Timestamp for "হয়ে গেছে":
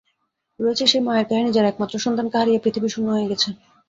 3.11-3.49